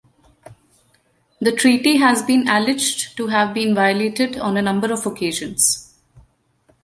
[1.41, 5.93] The treaty has been alleged to have been violated on a number of occasions.